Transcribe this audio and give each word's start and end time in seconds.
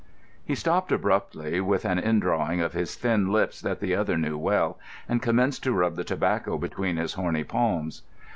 _"He 0.43 0.55
stopped 0.55 0.91
abruptly, 0.91 1.59
with 1.61 1.85
an 1.85 1.99
indrawing 1.99 2.59
of 2.59 2.73
his 2.73 2.95
thin 2.95 3.31
lips 3.31 3.61
that 3.61 3.79
the 3.81 3.93
other 3.95 4.17
knew 4.17 4.35
well, 4.35 4.79
and 5.07 5.21
commenced 5.21 5.61
to 5.65 5.73
rub 5.73 5.95
the 5.95 6.03
tobacco 6.03 6.57
between 6.57 6.97
his 6.97 7.13
horny 7.13 7.43
palms. 7.43 8.01